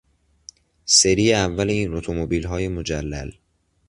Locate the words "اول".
1.33-1.69